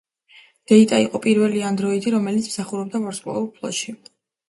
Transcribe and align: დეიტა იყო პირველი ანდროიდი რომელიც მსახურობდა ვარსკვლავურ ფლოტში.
დეიტა 0.71 1.01
იყო 1.03 1.21
პირველი 1.27 1.63
ანდროიდი 1.69 2.17
რომელიც 2.17 2.51
მსახურობდა 2.53 3.07
ვარსკვლავურ 3.07 3.51
ფლოტში. 3.61 4.01